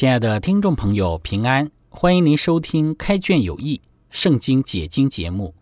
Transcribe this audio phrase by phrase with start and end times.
[0.00, 1.70] 亲爱的听众朋友，平安！
[1.90, 5.54] 欢迎您收听《开卷有益·圣经解经》节目。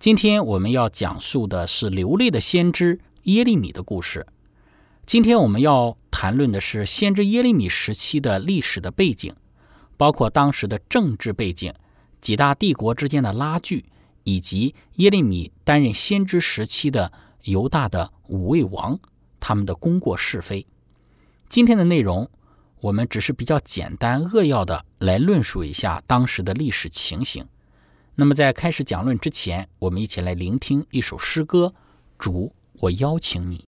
[0.00, 4.26] 今天我们要讲述的是流泪的先知耶利米的故事。
[5.06, 9.32] 今天我们要谈论的是先知耶利米时期的历史的背景，
[9.96, 11.72] 包括当时的政治背景、
[12.20, 13.84] 几大帝国之间的拉锯，
[14.24, 17.12] 以及耶利米担任先知时期的
[17.44, 18.98] 犹大的五位王
[19.38, 20.66] 他们的功过是非。
[21.48, 22.28] 今天的内容。
[22.80, 27.46] 我们只是比较简单扼要的来论述一下当时的历史情形。
[28.14, 31.74] 那么在开始讲论之前，我们一起来聆听一首诗歌。
[32.18, 33.67] 主，我邀请你。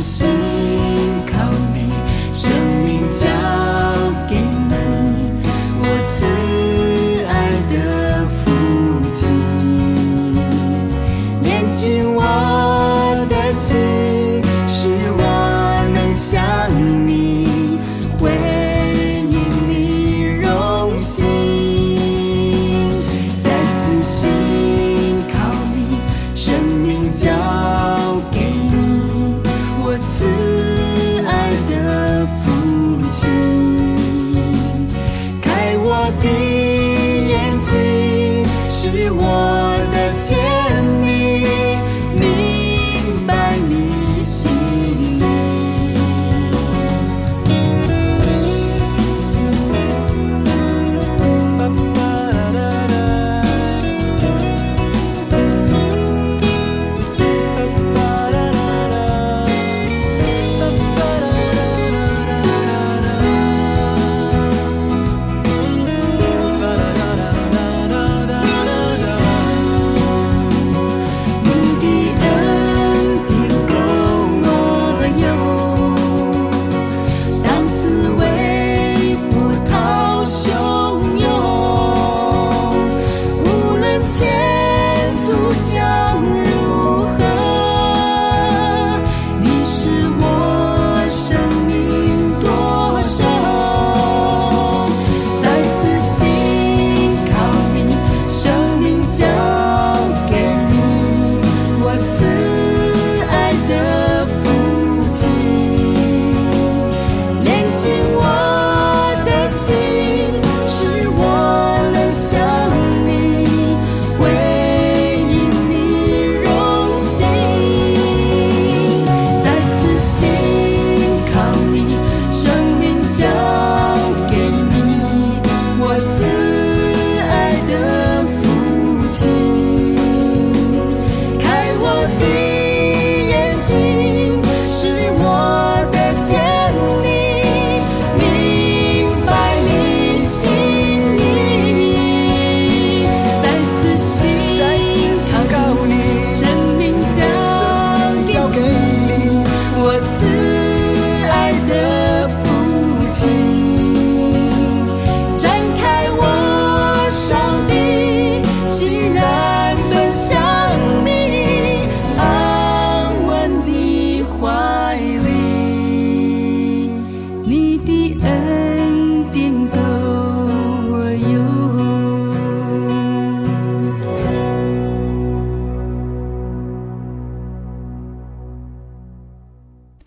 [0.00, 0.37] 再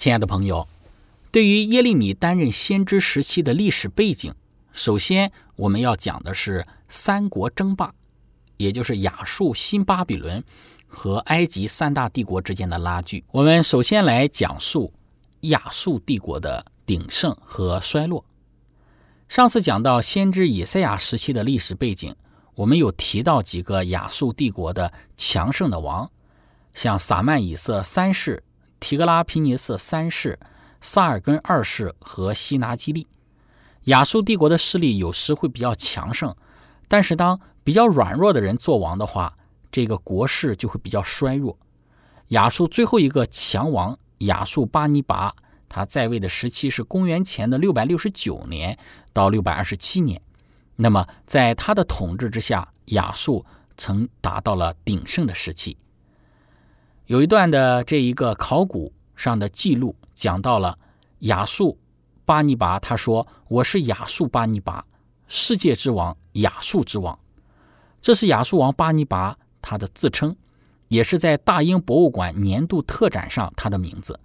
[0.02, 0.68] 亲爱的朋友，
[1.32, 4.34] 对于耶利米担任先知时期的历史背景，
[4.74, 7.94] 首先我们要讲的是三国争霸，
[8.58, 10.44] 也就是亚述、新巴比伦
[10.88, 13.24] 和埃及三大帝国之间的拉锯。
[13.30, 14.92] 我们首先来讲述
[15.42, 18.26] 亚述帝国的鼎盛和衰落。
[19.30, 22.16] 上次讲到先知以赛亚时期的历史背景，
[22.56, 26.10] 我们有提到几个亚述帝国的强盛的王，
[26.74, 28.42] 像撒曼以色三世。
[28.82, 30.38] 提格拉皮尼瑟三世、
[30.82, 33.08] 萨尔根二世和西拿基利，
[33.84, 36.36] 亚述帝国的势力有时会比较强盛，
[36.90, 39.38] 但是当比较软弱的人做王的话，
[39.72, 41.58] 这个国势就会比较衰弱。
[42.30, 45.34] 亚述最后一个强王亚述巴尼拔，
[45.70, 48.78] 他在位的时期是公元前的六百六十九年
[49.14, 50.20] 到六百二十七年。
[50.78, 53.46] 那么在他的统治之下，亚述
[53.78, 55.78] 曾达到了鼎盛的时期。
[57.12, 60.80] 有一段的这一个考古上的记录讲到了
[61.20, 61.78] 亚述
[62.24, 64.86] 巴尼拔，他说：“我是亚述巴尼拔，
[65.28, 67.20] 世界之王，亚述之王。”
[68.00, 70.34] 这是亚述王巴尼拔他的自称，
[70.88, 74.18] 也是在大英博物馆年度特展上他的名字。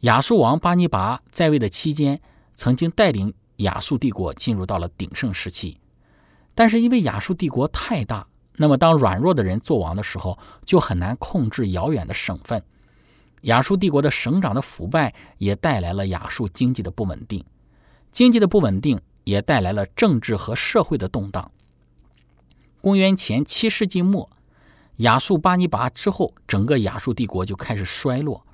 [0.00, 2.20] 亚述王巴尼拔在位的期间，
[2.54, 5.80] 曾经带领亚述帝国进入到了鼎盛时期，
[6.54, 8.26] 但是因为亚述帝国太大。
[8.56, 12.62] 那么，当软弱的人做王的时候，就很难控制遥远的省份。
[13.42, 17.44] 亚述帝国的省长的腐败也带来了亚述经济的不稳定，
[18.12, 21.50] 经济的不稳定也带来了政治和社会的动荡。
[22.80, 24.30] 公元前七世纪末，
[24.98, 28.46] 亚述巴尼拔之后，整个亚述帝国就开始衰落，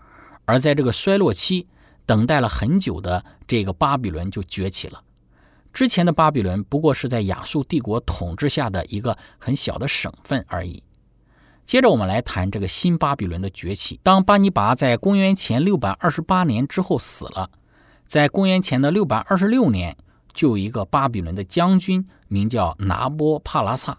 [0.45, 1.69] 而在这个衰落期，
[2.07, 5.03] 等待了很久的这个巴比伦就崛起了。
[5.73, 10.83] 之前的巴比伦不过是在亚述帝国统治下的一个很小的省份而已。
[11.65, 14.01] 接着，我们来谈这个新巴比伦的崛起。
[14.03, 17.51] 当巴尼拔在公元前六百二十八年之后死了，
[18.05, 19.97] 在公元前的六百二十六年，
[20.33, 23.97] 就有一个巴比伦的将军名叫拿波帕拉萨，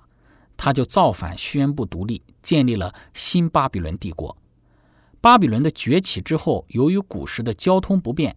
[0.57, 4.35] 他就造反宣布独立，建立了新巴比伦帝国。
[5.21, 8.35] 巴比伦的崛起之后，由于古时的交通不便。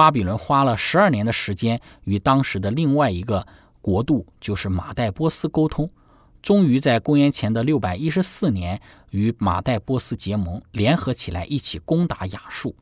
[0.00, 3.46] 巴比伦花了十二年的时间与当时的另外一个
[3.82, 5.90] 国度，就是马代波斯沟通，
[6.40, 8.80] 终于在公元前的六百一十四年
[9.10, 12.74] 与马代波斯结盟，联合起来一起攻打亚述。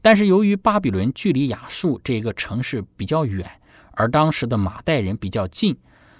[0.00, 3.48] 但是由于巴比伦距离亚述这个城市比较远，
[3.92, 5.78] 而当时的马代人比较近，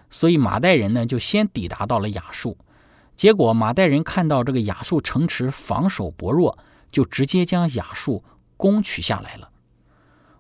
[0.09, 2.57] 所以马代人呢就先抵达到了亚述。
[3.17, 6.57] 结果马代人看到这个亚述城池防守薄弱，
[6.93, 8.23] 就直接将亚述
[8.57, 9.49] 攻取下来了。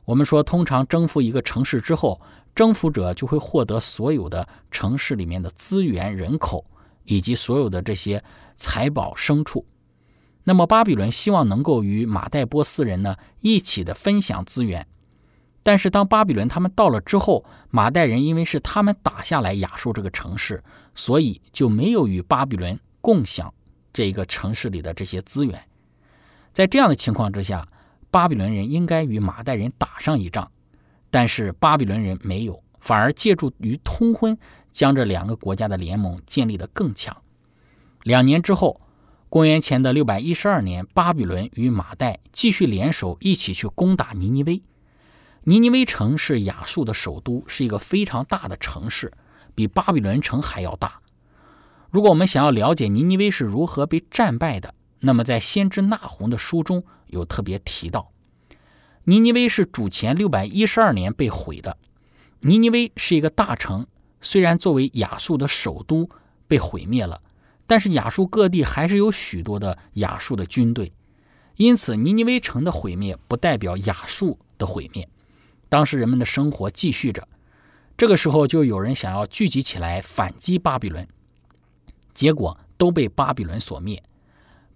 [0.04, 2.20] 我们说，通常征服一个城市之后，
[2.55, 6.65] 征服者就会获得所有的城市里面的资源、人口
[7.05, 8.22] 以及所有的这些
[8.56, 9.65] 财宝、牲畜。
[10.44, 14.86] 那么，巴比伦希望能够与马代波斯人呢一起的分享资源。
[15.62, 20.65] 但是，当巴比伦他们到了之后，马代人因为是他们打下来亚述这个城市，
[20.96, 23.55] 所以就没有与巴比伦共享
[23.93, 25.62] 这一个城市里的这些资源。
[26.53, 27.69] 在这样的情况之下，
[28.12, 30.50] 巴比伦人应该与马代人打上一仗，
[31.10, 34.36] 但是巴比伦人没有，反而借助于通婚，
[34.70, 37.16] 将这两个国家的联盟建立得更强。
[38.02, 38.82] 两年之后，
[39.31, 44.62] 公元前的六百一十二年，巴比伦与马代继续联手，一起去攻打尼尼微。
[45.44, 49.10] 尼尼微城是亚述的首都，是一个非常大的城市，
[49.54, 51.00] 比巴比伦城还要大。
[51.90, 56.84] 如果我们想要了解尼尼微是如何被战败的，那么在先知纳洪的书中。
[57.12, 58.10] 有特别提到，
[59.04, 61.78] 尼尼微是主前六百一十二年被毁的。
[62.40, 63.86] 尼尼微是一个大城，
[64.20, 66.08] 虽然作为亚述的首都
[66.48, 67.22] 被毁灭了，
[67.66, 70.92] 但是亚述各地还是有许多的亚述的军队，
[71.56, 75.08] 因此尼尼微城的毁灭不代表亚述的毁灭。
[75.69, 77.28] 当时人们的生活继续着，
[77.96, 81.06] 这个时候就有人想要聚集起来反击巴比伦，
[82.12, 84.02] 结果都被巴比伦所灭。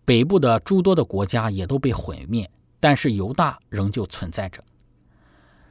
[0.06, 4.64] 北部的诸多的国家也都被毁灭，但是犹大仍旧存在着。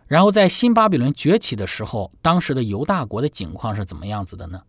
[0.05, 4.61] 然后在新巴比伦崛起的时候，当时的犹大国的景况是怎么样子的呢？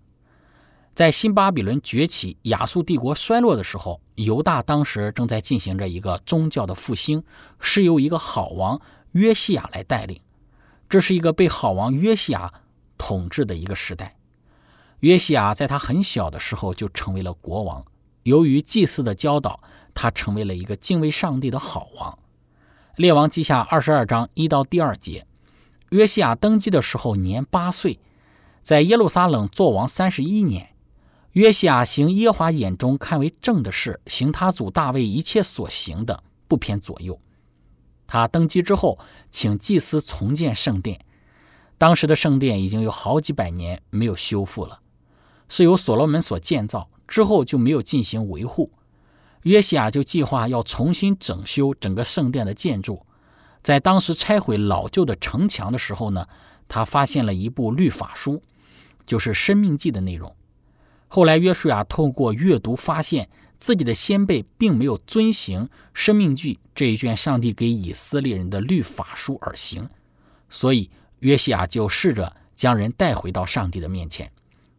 [0.95, 7.23] 在新巴比伦崛起、亚述帝国衰落的时候，犹大当时正在进行着一个宗教的复兴，
[7.61, 8.81] 是由一个好王
[9.13, 10.19] 约西亚来带领。
[10.89, 12.51] 这是一个被好王约西亚
[12.97, 14.17] 统治的一个时代。
[15.01, 17.85] 约西亚在他很小的时候就成为了国王，
[18.27, 19.61] 由于祭祀的教导，
[19.95, 22.19] 他成为了一个敬畏上帝的好王。
[22.97, 25.29] 列王记下二十二章一到第二节，
[25.91, 28.01] 约西亚登基的时候年八岁，
[28.63, 30.75] 在耶路撒冷做王三十一年。
[31.33, 37.21] 约西亚行耶华眼中看为正的事，行他祖大卫一切所行的，不偏左右。
[38.09, 38.99] 他登基之后，
[39.31, 41.01] 请祭司重建圣殿。
[41.79, 44.81] 当时的圣殿已经有好几百年没有修复了，
[45.49, 48.71] 是由所罗门所建造，之后就没有进行维护。
[49.43, 53.07] 约西亚就计划要重新整修整个圣殿的建筑。
[53.63, 56.27] 在当时拆毁老旧的城墙的时候呢，
[56.69, 58.43] 他发现了一部律法书，
[59.05, 60.35] 就是《生命记》的内容。
[61.09, 63.29] 后来，约书亚透过阅读，发现
[63.61, 69.89] 自己的先辈并没有遵行《生命记》这一卷上帝给以色列人的律法书而行，
[70.51, 74.31] 所以约西亚就试着将人带回到上帝的面前。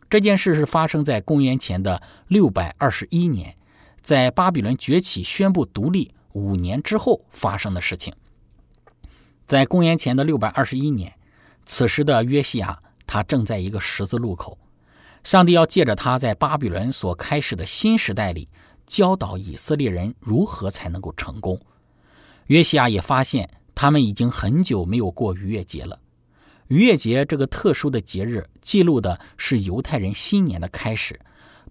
[0.10, 3.56] 这件事是发生在公元前的六百二十一年，
[4.02, 8.14] 在巴比伦崛起、宣布独立五年之后发生的事情。
[9.46, 11.14] 在公元前的六百二十一年，
[11.66, 14.58] 此时的约西亚他正在一个十字路口。
[15.24, 18.48] 上帝要借着他在巴比伦所开始的新时代里，
[18.86, 21.60] 教导以色列人如何才能够成功。
[22.46, 26.00] 约西亚也发现，他们已经很久没有过逾越节了。
[26.68, 31.20] 逾越节这个特殊的节日，记录的是犹太人新年的开始，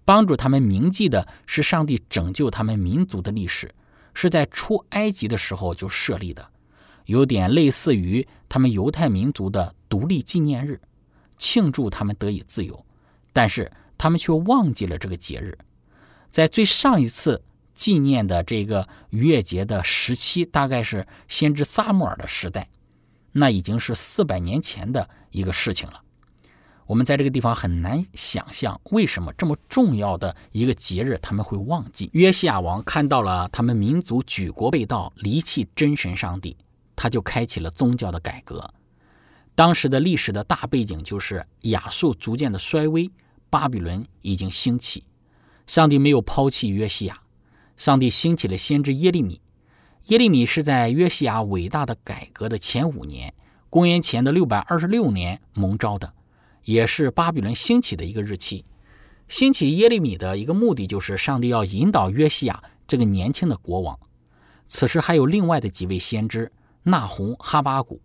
[0.03, 3.73] 帮助他们铭记的是上帝拯救他们民族的历史，
[4.13, 6.49] 是在出埃及的时候就设立的，
[7.05, 10.81] 有点类似于他们犹太民族的独立纪念日，
[11.37, 12.83] 庆祝他们得以自由。
[13.31, 15.55] 但是他们却忘记了这个节日，
[16.31, 17.43] 在最上一次
[17.75, 22.67] 纪念的这个逾越节的时期，大概是先知撒母耳的时代，
[23.39, 26.01] 那已经是四百年前的一个事情了。
[26.87, 32.09] 我们在这个地方很难想象，为什么这么重要的一个节日他们会忘记。
[32.13, 36.55] 约西亚王看到了他们民族举国被盗，离弃真神上帝，
[36.95, 38.73] 他就开启了宗教的改革。
[39.53, 43.11] 当时的历史的大背景就是亚述逐渐的衰微。
[43.49, 45.05] 巴比伦已经兴起，
[45.67, 47.21] 上帝没有抛弃约西亚，
[47.77, 49.39] 上帝兴起了先知耶利米。
[50.07, 53.33] 耶利米是在约西亚伟大的改革的前五年，
[53.69, 56.13] 公元前的六百二十六年蒙召的，
[56.63, 58.63] 也是巴比伦兴起的一个日期。
[59.27, 63.99] 兴起耶利米的一个目的就是上帝要引导约西亚这个年轻的国王。
[64.65, 67.99] 此时还有另外的几位先知纳洪、哈巴谷。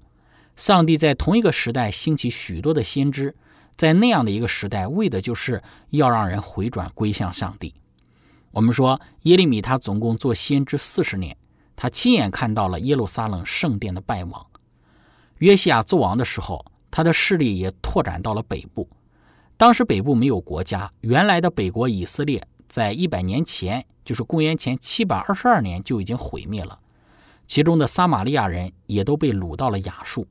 [0.56, 3.37] 上帝在同一个时代兴起许多的先知。
[3.76, 7.75] 在那样的一个时代，为的就是要让人回转归向上帝。
[8.50, 11.37] 我们说耶利米他总共做先知四十年，
[11.76, 14.47] 他亲眼看到了耶路撒冷圣殿的败亡。
[15.38, 18.88] 约西亚做王的时候，他的势力也拓展到了北部。
[19.57, 26.79] 当时北部没有国家，原来的北国以色列在一百年前，就是公元前七百二十二年就已经毁灭了，
[27.47, 30.26] 其中的撒玛利亚人也都被掳到了亚述。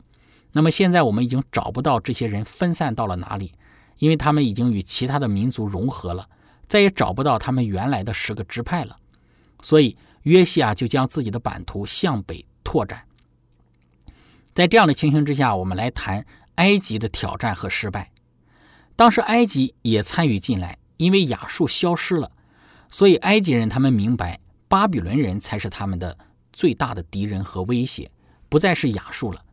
[0.54, 3.54] 那么现在我们已经找不到这些人分散到了哪里，
[4.00, 6.28] 因为他们已经与其他的民族融合了，
[6.68, 8.98] 再也找不到他们原来的十个支派了。
[9.62, 13.06] 所以约西亚就将自己的版图向北拓展。
[14.54, 16.26] 在这样的情形之下，我们来谈
[16.56, 18.12] 埃及的挑战和失败。
[18.96, 22.32] 当时埃及也参与进来，因为亚述消失了，
[22.90, 26.18] 所以埃及人他们明白巴比伦人才是他们的
[26.52, 28.12] 最大的敌人和威胁，
[28.50, 29.44] 不再是亚述了。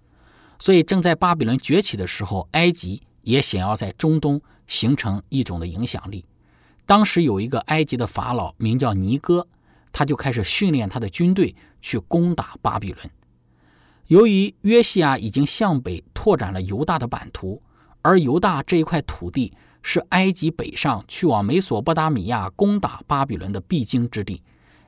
[0.58, 6.24] 所以，正在巴比伦崛起的时候，埃及也想要在中东形成一种的影响力。
[6.84, 9.46] 当时有一个埃及的法老名叫尼哥，
[9.98, 13.10] 他就开始训练他的军队去攻打巴比伦。
[14.06, 17.60] 由于约西亚已经向北拓展了犹大的版图，
[18.00, 19.52] 而犹大这一块土地
[19.82, 24.40] 是埃及北上去往美索不达米亚攻打巴比伦的必经之地，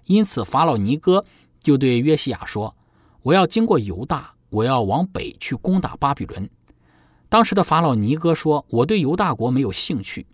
[0.04, 1.24] 因此法老尼哥
[1.58, 2.76] 就对约西亚说
[3.22, 6.48] ：“我要经过犹大。”我要往北去攻打巴比伦。
[7.28, 10.26] 当时的法老尼哥说：“我对犹大国没有兴趣。”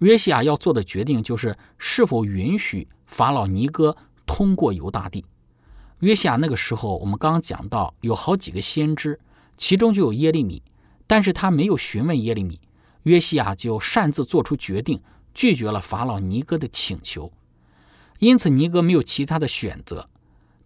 [0.00, 5.24] 约西亚要做的决定就是是否允许法老尼哥通过犹大地。
[6.00, 9.18] 约西亚那个时候，我们刚刚讲到有好几个先知，
[9.56, 10.62] 其中就有耶利米，
[11.06, 12.60] 但是他没有询问耶利米，
[13.04, 15.00] 约西亚就擅自做出决定，
[15.32, 17.32] 拒绝了法老尼哥的请求。
[18.18, 20.08] 因此，尼哥没有其他的选择，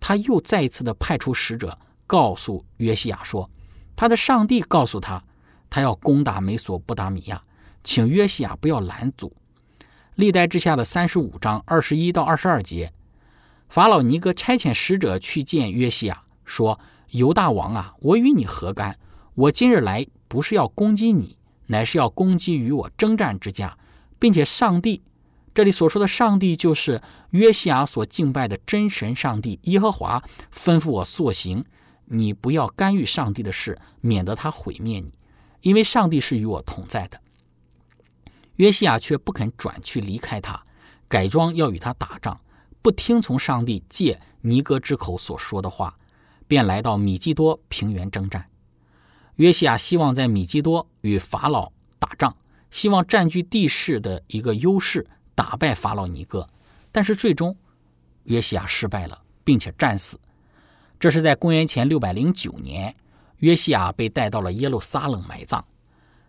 [0.00, 1.78] 他又再一次的派出使者。
[2.06, 3.50] 告诉约西亚说，
[3.94, 5.22] 他的上帝告诉他，
[5.68, 7.42] 他要攻打美索不达米亚，
[7.84, 9.36] 请约西亚不要拦阻。
[10.14, 12.90] 历代之下的三十五章二十一到二十二节，
[13.68, 16.80] 法老尼哥差遣使者去见约西亚，说
[17.12, 18.98] ：“犹大王啊，我与你何干？
[19.34, 23.76] 我今日来不是要攻击你，乃是要攻击与我征战之家，
[24.18, 25.02] 并且上帝。”
[25.54, 30.22] 这里所说的上帝，就是约西亚所敬拜的真神上帝耶和华，
[30.54, 31.64] 吩咐我所行。
[32.06, 35.12] 你不要干预上帝的事，免得他毁灭你，
[35.62, 37.20] 因为上帝是与我同在的。
[38.56, 40.64] 约西亚却不肯转去离开他，
[41.06, 42.40] 改装要与他打仗，
[42.82, 45.96] 不听从上帝借尼哥之口所说的话，
[46.46, 48.48] 便来到米基多平原征战。
[49.36, 52.36] 约西亚希望在米基多与法老打仗，
[52.70, 55.06] 希望占据地势的一个优势。
[55.34, 56.48] 打败法老尼哥，
[56.90, 57.56] 但是最终
[58.24, 60.18] 约西亚失败了，并且战死。
[60.98, 62.96] 这是在公元前六百零九年，
[63.36, 65.64] 约西亚被带到了耶路撒冷埋葬。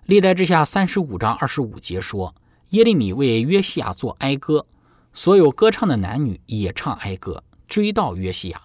[0.06, 2.36] 历代之下三十五章二十五节说，
[2.70, 4.68] 耶利米为约西亚做哀歌，
[5.14, 8.62] 所有歌唱的男女也唱哀歌，追悼约西亚。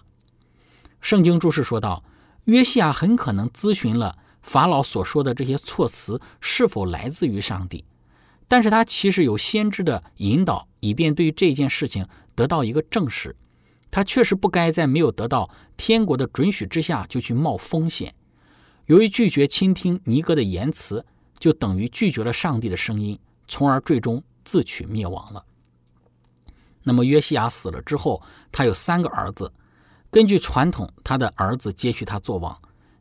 [1.01, 2.03] 圣经注释说道，
[2.45, 7.83] 约西亚很可能咨询了法老所说的这些措辞是否来自于上帝。
[8.47, 13.35] 但是他其实有先知的引导，以便对这件事情得到一个证实。
[13.89, 18.13] 他确实不该在没有得到天国的准许之下就去冒风险。
[18.85, 21.05] 由于拒绝倾听尼哥的言辞，
[21.39, 25.43] 就等于拒绝了上帝的声音，从而最终自取灭亡了。
[26.85, 29.51] 那么约西亚死了之后，他有三个儿子。
[30.09, 32.57] 根据传统，他的儿子接续他做王。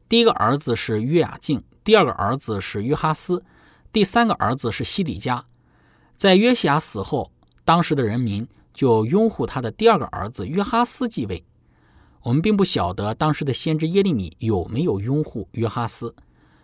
[0.09, 3.45] 第一个儿子是约雅敬，第二个儿子是约哈斯。
[3.93, 5.45] 第三个儿子是西底家，
[6.17, 7.31] 在约西亚死后，
[7.65, 11.45] 当时的人民就拥护他的第二个儿子约哈斯继位。
[12.23, 16.13] 我们并不晓得当时的先知耶利米有没有拥护约哈斯，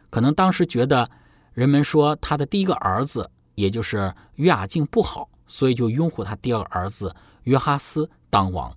[0.09, 1.09] 可能当时觉得
[1.53, 8.75] 人们说他的第一个儿子，也就是约雅敬不好，所以就拥护他第二个儿子约哈斯当王。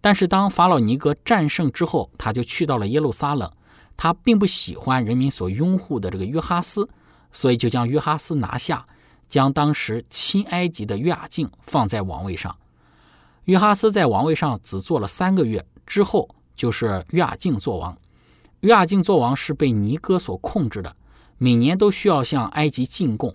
[0.00, 3.50] 但是当法老尼哥战胜之后，他就去到了耶路撒冷，
[3.96, 6.88] 他并不喜欢人民所拥护的这个约哈斯。
[7.32, 8.84] 所以就将约哈斯拿下，
[9.28, 12.56] 将当时亲埃及的约雅敬放在王位上。
[13.44, 17.96] 约哈斯在王位上只做了三个月，之后就是约雅敬做王。
[18.62, 20.96] 约雅敬做王是被尼哥所控制的，
[21.38, 23.32] 每年都需要向埃及进贡。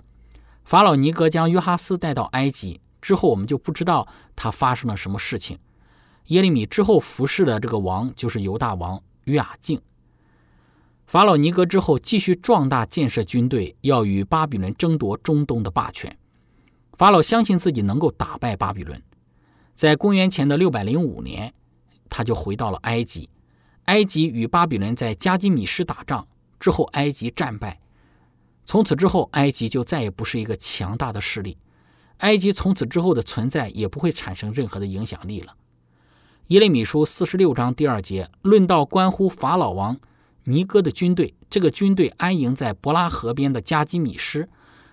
[0.65, 5.59] 法老尼格将约哈斯带到埃及之后，我们就不知道他发生了什么事情。
[6.29, 9.79] 耶利米之后服侍的这个王就是犹大王约雅敬。
[11.05, 16.17] 法老尼格之后，继续壮大建设军队，要与巴比伦争夺中东的霸权。
[16.93, 18.99] 法老相信自己能够打败巴比伦。
[19.75, 21.53] 在公元前的六百零五年，
[22.09, 23.29] 他就回到了埃及。
[23.83, 26.27] 埃及与巴比伦在加基米什打仗
[26.59, 27.79] 之后，埃及战败。
[28.65, 31.57] 从此之后，埃及就再也不是一个强大的势力。
[32.17, 35.53] 埃及从此之后的存在也不会产生任何的影响力了。
[36.47, 39.97] 耶利米书四十六章第二节论到关乎法老王。
[40.47, 44.47] 尼哥的军队，这个军队安营在伯拉河边的加基米施，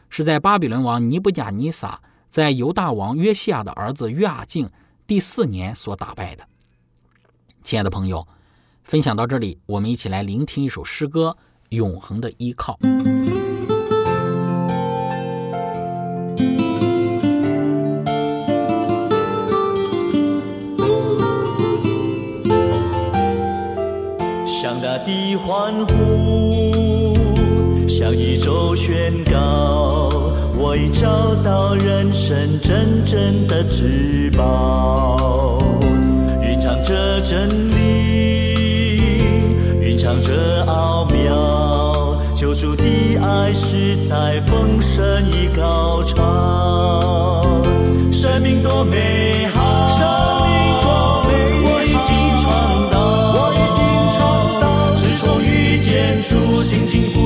[0.09, 4.71] 是在巴比伦王尼布甲尼撒在犹大王约西亚的儿子约雅敬
[5.07, 6.47] 第四年所打败的。
[7.63, 8.27] 亲爱的朋友，
[8.83, 11.37] 分享到这里，我们一起来聆听一首诗歌
[11.77, 12.79] 《永恒的依靠》。
[24.63, 27.17] 的欢呼，
[27.89, 30.09] 向宇宙宣告，
[30.57, 35.59] 我已找到人生真正的至宝。
[36.41, 39.25] 蕴藏着真理，
[39.81, 42.85] 蕴藏着奥妙，救主的
[43.21, 47.45] 爱是在丰盛与高潮，
[48.13, 49.49] 生命多美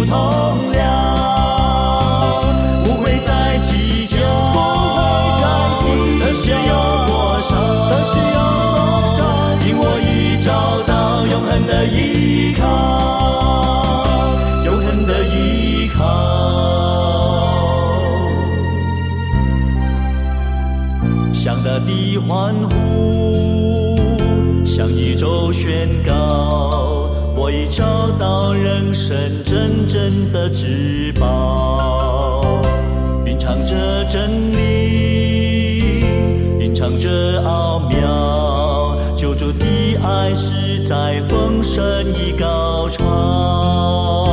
[0.08, 0.84] 同了，
[2.84, 4.16] 不会再计较，
[6.20, 7.56] 的需要多少，
[7.90, 8.38] 的需要
[8.74, 9.16] 多少，
[9.66, 10.48] 因我已找
[10.86, 12.64] 到永恒的依靠，
[14.64, 15.98] 永恒的依靠，
[21.32, 23.98] 向大地欢呼，
[24.64, 27.15] 向宇宙宣告。
[27.46, 32.42] 我已找到人生真正的至宝，
[33.24, 33.72] 蕴藏着
[34.10, 36.00] 真理，
[36.58, 39.64] 蕴藏着奥妙，救主的
[40.02, 41.80] 爱是在丰盛
[42.18, 44.25] 与高潮，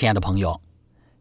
[0.00, 0.58] 亲爱的朋友，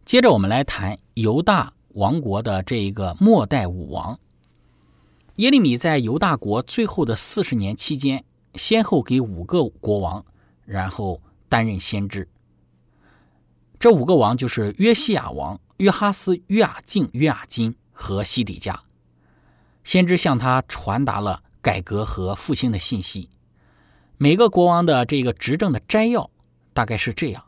[0.05, 4.17] 接着我们来谈犹大王国的这一个末代武王
[5.35, 5.75] 耶利米。
[5.75, 8.23] 在犹大国最后的四十年期间，
[8.55, 10.23] 先后给五个国王，
[10.63, 12.25] 然后担任先知。
[13.77, 18.81] 这五个王就是约西亚王、约哈斯、约雅敬、约雅金和西底家。
[19.83, 23.29] 先知向他传达了改革和复兴的信息。
[24.15, 26.31] 每个国王的这个执政的摘要
[26.73, 27.43] 大概是这样。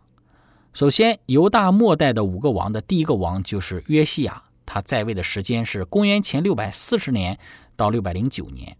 [0.73, 7.37] 首先，犹大末代的五个王的第一个王就是约西亚，他在位的时间是公元前六百四十年
[7.75, 8.77] 到六百零九年。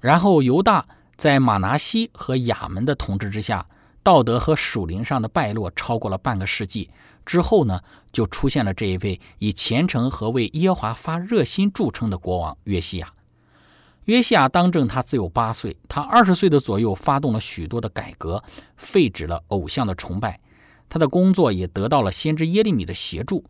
[0.00, 0.84] 然后，犹大
[1.16, 3.64] 在马拿西和亚门的统治之下，
[4.02, 6.90] 道德和属灵上的败落超过了半个世纪。
[7.24, 13.12] 之后呢，就出现了这一位以虔诚和为耶华发热心著称的国王约西亚。
[14.06, 18.42] 约西亚当政，他只有八岁，他二十岁的左右发动了许多的改革，
[18.76, 20.40] 废止了偶像的崇拜。
[20.90, 23.42] 他的工作也得到了先知耶利米的协助。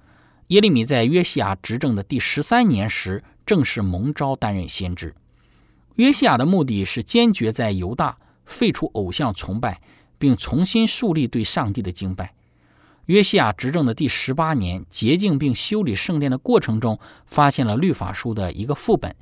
[0.49, 5.15] 耶利米在约西亚执政的第十三年时，正式蒙召担任先知。
[5.97, 9.81] 约西亚的目的是坚决在犹大废除偶像崇拜，
[10.19, 12.35] 并重新树立对上帝的敬拜。
[13.07, 19.15] 约西亚执政的第十八年，洁净并修理圣殿的过程中，发现了律法书的一个副本。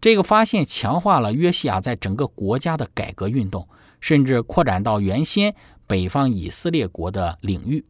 [0.00, 3.68] 这个发现强化了约西亚在整个国家的改革运动，
[4.00, 5.54] 甚至扩展到原先。
[5.92, 7.84] 北方以色列国的领域，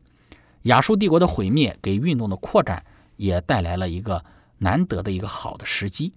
[0.63, 2.85] 亚述帝国的毁灭给运动的扩展
[3.17, 4.25] 也带来了一个
[4.59, 6.13] 难得的一个好的时机。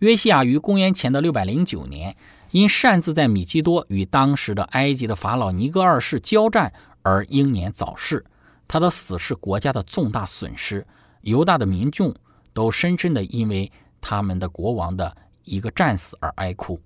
[0.00, 2.16] 约西亚于公元前的六百零九年，
[2.50, 8.24] 因擅自在米基多与当时的埃及的法老尼哥二世交战而英年早逝。
[8.66, 10.84] 他的死是国家的重大损失，
[11.20, 12.12] 犹大的民众
[12.52, 16.80] 都深深的因为他们的国王的一个战死而哀哭。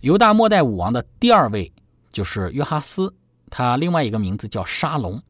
[0.00, 1.70] 犹大末代武王的第二位。
[2.12, 3.14] 就是约哈斯，
[3.50, 5.22] 他另外一个名字叫沙龙。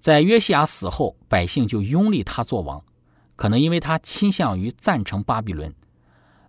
[0.00, 2.82] 在约西亚死后，百姓就拥立他做王，
[3.36, 5.72] 可能因为他倾向于赞成巴比伦。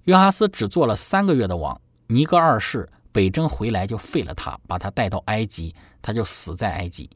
[0.06, 7.10] 约哈斯只做了三个月的王，尼哥二世北征回来就废了他，把他带到埃及，他就死在埃及。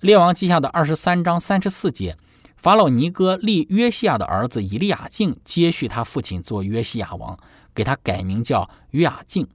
[0.00, 2.16] 列王记下的二十三章三十四节，
[2.56, 7.38] 法老尼哥立约西亚的儿子以利亚敬接续他父亲做约西亚王，
[7.74, 9.48] 给他改名叫约雅敬。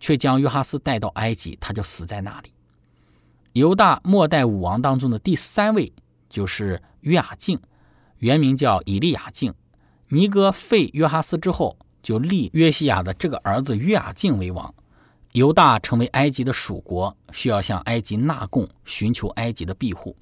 [0.00, 2.52] 却将约哈斯带到埃及，他就死在那里。
[3.52, 5.92] 犹大末代武王当中的第三位
[6.28, 7.60] 就是约雅敬，
[8.18, 9.52] 原名叫以利亚敬。
[10.08, 14.74] 尼哥废约哈斯之后，就立约西亚的这个儿子约雅敬为王。
[15.32, 20.16] 犹大成为埃及的属国，需要向埃及纳贡，寻求埃及的庇护。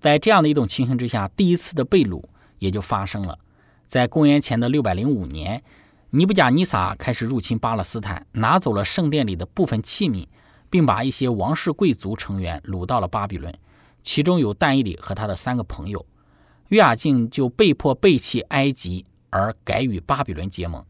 [0.00, 2.22] 在这样的一种情形之下，第一次的被掳
[2.58, 3.38] 也就发生了，
[3.86, 5.62] 在公元前的六百零五年。
[6.10, 10.26] 尼布甲尼撒开始入侵巴勒斯坦，拿走了圣殿里的部分器皿，
[10.70, 13.52] 并把一些王室贵族成员掳到了巴比伦，
[14.04, 16.06] 其中有但以里和他的三个朋友。
[16.68, 20.84] 约雅敬就被迫背弃埃及，而改与巴比伦结盟。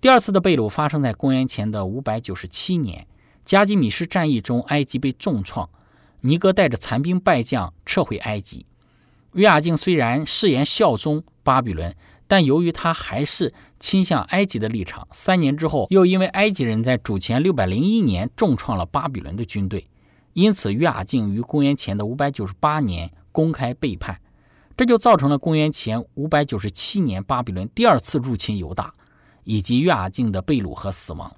[0.00, 3.06] 第二次的被掳发生在公元前的五百九十七年，
[3.44, 5.70] 加基米什战役中，埃及被重创，
[6.22, 8.66] 尼哥带着残兵败将撤回埃及。
[9.34, 11.94] 约雅敬虽然誓言效忠巴比伦。
[12.28, 19.88] 但由于他还是倾向埃及的立场，三年之后又因为埃及人在主前六百零一年重创了巴比伦的军队，
[20.34, 24.20] 因此约雅敬于公元前的五百九十八年公开背叛，
[24.76, 28.94] 这就造成了公元前五百九十七年巴比伦第二次入侵犹大，
[29.42, 31.34] 以及约雅敬的被掳和死亡。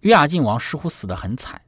[0.00, 1.60] 约雅敬王似乎死得很惨。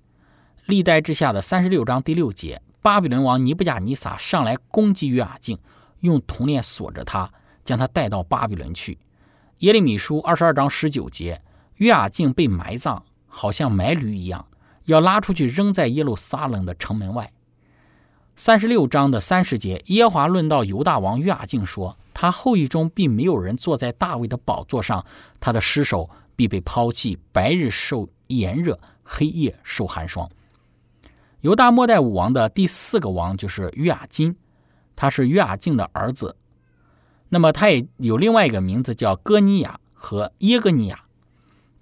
[0.65, 5.59] 历代之下的三十六章第六节，巴比伦王尼布甲尼撒上来攻击约雅敬，
[6.01, 7.31] 用铜链锁着他。
[7.63, 8.97] 将他带到巴比伦去。
[9.59, 11.43] 耶利米书二十二章十九节，
[11.79, 14.47] 约雅敬被埋葬，好像埋驴一样，
[14.85, 17.33] 要拉出去扔在耶路撒冷的城门外。
[18.37, 25.05] 三十六章的三十节，耶华论到犹大王约雅敬说，他后裔中并没有人坐在大卫的宝座上，
[25.41, 30.31] 他的尸首必被抛弃，白日受炎热，黑夜受寒霜。
[31.41, 34.37] 犹大末代武王的第四个王就是约雅金，
[34.95, 36.37] 他是约雅敬的儿子。
[37.29, 41.05] 那么他也有另外一个名字叫哥尼亚和耶哥尼亚。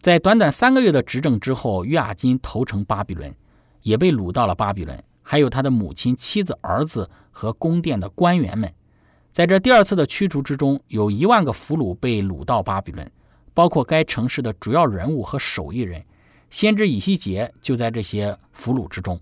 [0.00, 3.34] 在短短三个月的执政之后，约雅金投诚巴比伦，
[3.82, 5.02] 也被掳到了巴比伦。
[5.22, 8.72] 还有他的母亲、妻子、儿子和宫殿的官员们，
[9.32, 13.10] 在这第二次的驱逐之中，有一万个俘虏被掳到巴比伦，
[13.52, 16.04] 包括该城市的主要人物和手艺人。
[16.48, 19.20] 先知以西结就在这些俘虏之中。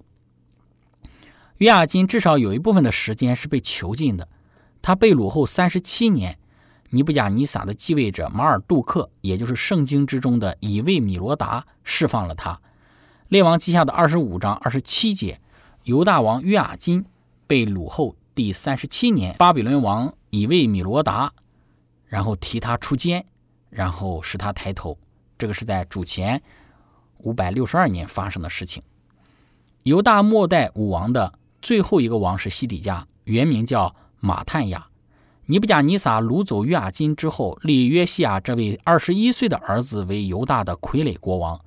[1.57, 4.29] 约雅金至少有一部分的时间是被囚禁的。
[4.87, 6.39] 他被掳后三十七年，
[6.91, 12.61] 尼布甲尼撒的继位者马尔杜克，也就是圣经之中的以卫米罗达，释放了他。
[13.29, 15.41] 列王记下的二十五章二十七节。
[15.85, 17.07] 犹大王约雅金
[17.47, 21.33] 被掳后第三十七年，巴比伦王以为米罗达，
[22.05, 23.25] 然后提他出监，
[23.71, 24.99] 然后使他抬头。
[25.39, 26.43] 这个是在主前
[27.21, 28.83] 五百六十二年发生的事情。
[29.85, 34.87] 犹大末代武王的最后一个王是西底家，原名叫马探亚。
[35.47, 41.61] 尼布甲尼撒掳走约雅金之后，立约西亚这位二十一岁的儿子为犹大的傀儡国王。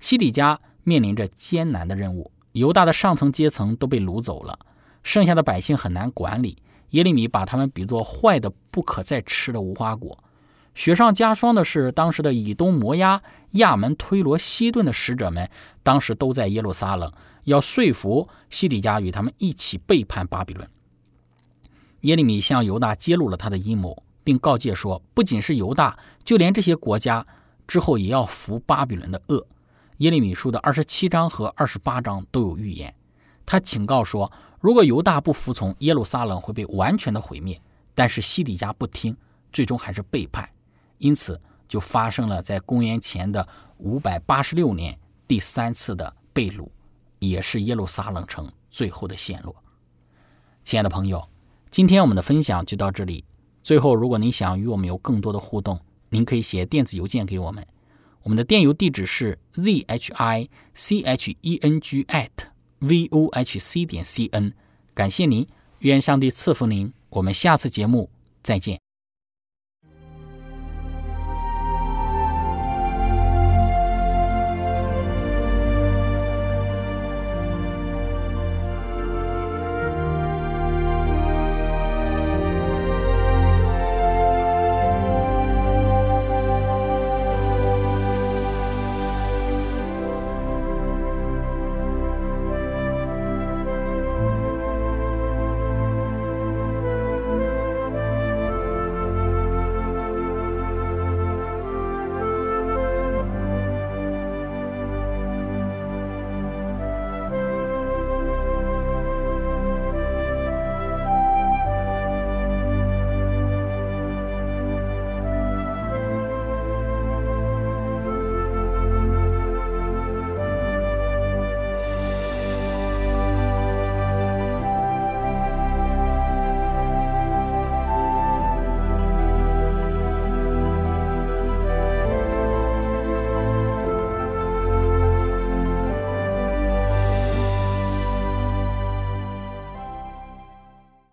[0.00, 2.32] 西底家面临着艰难的任务。
[2.52, 4.58] 犹大的上层阶层都被掳走了，
[5.02, 6.56] 剩下的百姓很难管理。
[6.90, 10.18] 耶利米把他们比作坏的不可再吃的无花果。
[10.74, 15.48] 雪上加霜的是，当时的以东摩押、亚门推罗、西顿的使者们，
[15.82, 17.12] 当时都在耶路撒冷，
[17.44, 20.66] 要说服西底家与他们一起背叛巴比伦。
[22.02, 27.26] 耶利米向犹大揭露了他的阴谋，并告诫说，不仅是犹大，就连这些国家
[27.66, 29.46] 之后也要服巴比伦的恶。
[29.98, 32.94] 耶利米书的二十七章和二十八章都有预言，
[33.44, 37.60] 他警告说，如果犹大不服从，耶路撒冷会被完全的毁灭。
[37.94, 39.14] 但是西底家不听，
[39.52, 40.48] 最终还是背叛，
[40.96, 46.66] 因此就发生了在公元前的五百八十六年第三次的被掳，
[47.18, 49.54] 也是耶路撒冷城最后的陷落。
[50.62, 51.28] 亲爱的朋友，
[51.70, 53.24] 今天我们的分享就到这里。
[53.62, 55.78] 最后，如果您想与我们有更多的互动，
[56.08, 57.64] 您可以写电子邮件给我们。
[58.24, 62.28] 我们的电邮地址是 z h i c h e n g at
[62.80, 64.52] v o h c 点 c n，
[64.94, 65.46] 感谢您，
[65.78, 68.10] 愿上帝赐福您，我们下次节目
[68.42, 68.89] 再见。